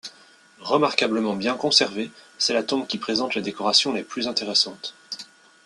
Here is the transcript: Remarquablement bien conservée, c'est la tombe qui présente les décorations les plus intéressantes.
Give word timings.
Remarquablement 0.61 1.35
bien 1.35 1.53
conservée, 1.55 2.09
c'est 2.39 2.55
la 2.55 2.63
tombe 2.63 2.87
qui 2.87 2.97
présente 2.97 3.35
les 3.35 3.43
décorations 3.43 3.93
les 3.93 4.01
plus 4.01 4.27
intéressantes. 4.27 4.95